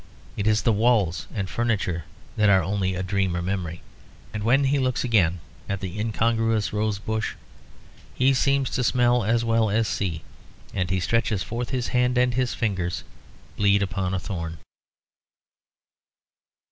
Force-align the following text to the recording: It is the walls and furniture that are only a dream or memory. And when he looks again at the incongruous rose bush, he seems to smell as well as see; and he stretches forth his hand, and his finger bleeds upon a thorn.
It 0.35 0.47
is 0.47 0.63
the 0.63 0.73
walls 0.73 1.27
and 1.31 1.47
furniture 1.47 2.05
that 2.35 2.49
are 2.49 2.63
only 2.63 2.95
a 2.95 3.03
dream 3.03 3.37
or 3.37 3.41
memory. 3.43 3.83
And 4.33 4.41
when 4.41 4.63
he 4.63 4.79
looks 4.79 5.03
again 5.03 5.41
at 5.69 5.79
the 5.79 5.99
incongruous 5.99 6.73
rose 6.73 6.97
bush, 6.97 7.35
he 8.15 8.33
seems 8.33 8.71
to 8.71 8.83
smell 8.83 9.23
as 9.23 9.45
well 9.45 9.69
as 9.69 9.87
see; 9.87 10.23
and 10.73 10.89
he 10.89 10.99
stretches 10.99 11.43
forth 11.43 11.69
his 11.69 11.89
hand, 11.89 12.17
and 12.17 12.33
his 12.33 12.55
finger 12.55 12.89
bleeds 13.57 13.83
upon 13.83 14.15
a 14.15 14.19
thorn. 14.19 14.57